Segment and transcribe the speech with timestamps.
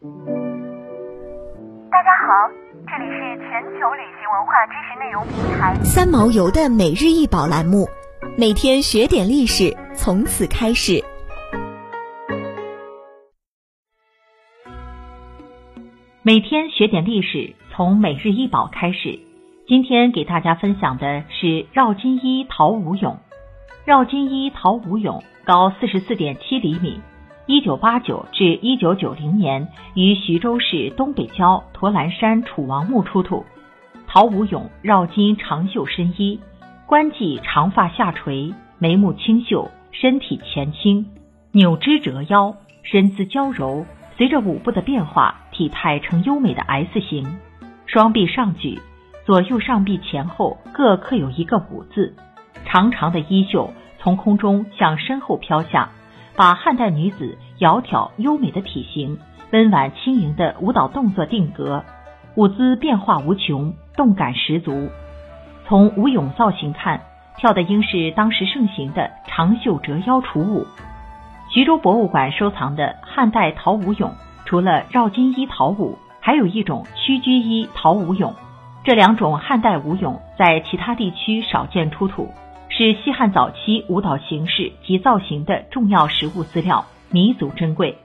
[0.00, 0.06] 大
[2.04, 2.48] 家好，
[2.86, 7.88] 这里是全球旅行文化知识内容平台三毛游的每日一宝栏目，
[8.38, 11.02] 每天学点历史，从此开始。
[16.22, 19.18] 每天学点历史，从每日一宝开始。
[19.66, 23.16] 今天给大家分享的是绕金一陶武俑。
[23.84, 27.00] 绕金一陶武俑高四十四点七厘米，
[27.48, 33.42] 一九八九至一九九零年于徐州市东北郊驼栏山楚王墓出土。
[34.06, 36.38] 陶武俑绕巾长袖深衣，
[36.84, 41.06] 冠髻长发下垂，眉目清秀，身体前倾，
[41.52, 43.86] 扭肢折腰，身姿娇柔。
[44.18, 47.38] 随着舞步的变化，体态呈优美的 S 型，
[47.86, 48.78] 双臂上举，
[49.24, 52.14] 左右上臂前后各刻有一个武字，
[52.66, 55.88] 长长的衣袖从空中向身后飘下，
[56.38, 59.18] 把汉代女子窈窕优美的体型、
[59.50, 61.84] 温婉轻盈的舞蹈动作定格，
[62.36, 64.88] 舞姿变化无穷，动感十足。
[65.66, 67.00] 从舞俑造型看，
[67.38, 70.64] 跳的应是当时盛行的长袖折腰楚舞。
[71.52, 74.12] 徐州博物馆收藏的汉代陶舞俑，
[74.44, 78.32] 除了绕金衣陶舞，还有一种屈居衣陶舞俑。
[78.84, 82.28] 这两种汉代舞俑在其他地区少见出土，
[82.78, 87.98] 是西汉早期舞蹈形式及造型的重要实物资料，弥足珍贵。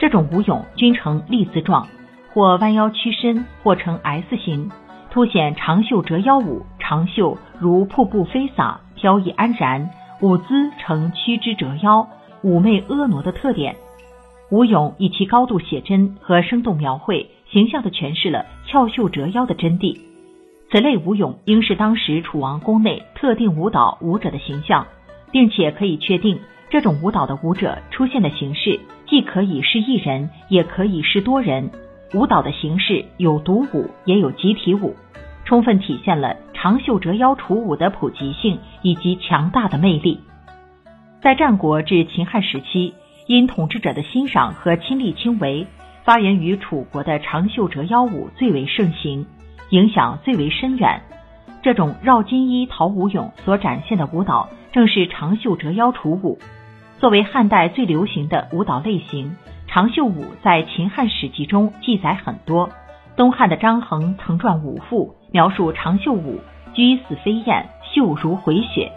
[0.00, 1.86] 这种舞俑均呈立字状，
[2.34, 4.68] 或弯腰屈身，或呈 S 形，
[5.12, 12.08] 凸显长袖折腰舞，长袖如瀑布飞洒，飘逸安然，舞姿呈屈肢折腰。
[12.42, 13.76] 妩媚婀娜的特点，
[14.50, 20.09] 舞俑以其高度写真和生动描绘，形象地诠释了翘袖折腰的真谛。
[20.70, 24.86] 此类舞俑应是当时楚王宫内特定舞蹈舞者的形象，
[25.32, 31.68] 并且可以确定，这种舞蹈的舞者出现的形式既可以是一人，也可以是多人。
[32.14, 34.94] 舞蹈的形式有独舞，也有集体舞，
[35.44, 40.20] 充分体现了长袖折腰楚舞的普及性以及强大的魅力。
[41.20, 42.94] 在战国至秦汉时期，
[43.26, 45.66] 因统治者的欣赏和亲力亲为，
[46.04, 49.26] 发源于楚国的长袖折腰舞最为盛行，
[49.70, 51.00] 影响最为深远。
[51.62, 56.38] 这种绕金衣陶舞俑所展现的舞蹈，正是长袖折腰楚舞。
[56.98, 59.36] 作为汉代最流行的舞蹈类型，
[59.66, 62.70] 长袖舞在秦汉史籍中记载很多。
[63.16, 66.40] 东汉的张衡曾撰《舞赋》，描述长袖舞
[66.72, 68.90] 居似飞燕，袖如回雪。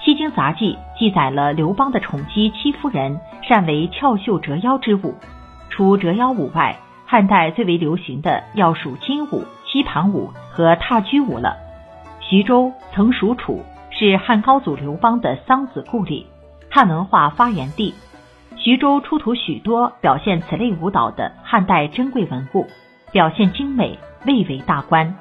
[0.04, 5.14] 《西京杂记》记载了刘邦的宠姬戚夫人善为翘袖折腰之舞。
[5.70, 11.56] 除折腰舞外，汉代最为流行的要数金舞、吸盘舞和踏鞠舞了。
[12.20, 16.26] 徐州曾属楚，是汉高祖刘邦的桑梓故里，
[16.70, 17.94] 汉文化发源地。
[18.56, 22.66] 徐州出土许多表现此类舞蹈的汉代珍贵文物，
[23.12, 25.14] 表现精美，蔚为大观。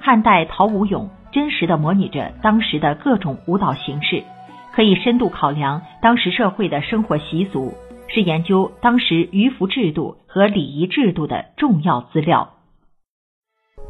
[0.00, 1.08] 汉代陶舞俑。
[1.30, 4.24] 真实的模拟着当时的各种舞蹈形式，
[4.72, 7.74] 可以深度考量当时社会的生活习俗，
[8.08, 12.48] 是研究当时渔服制度和礼仪制度的重要资料。